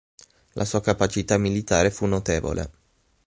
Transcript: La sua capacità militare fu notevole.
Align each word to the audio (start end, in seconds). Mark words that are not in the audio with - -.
La 0.53 0.65
sua 0.65 0.81
capacità 0.81 1.37
militare 1.37 1.91
fu 1.91 2.07
notevole. 2.07 2.71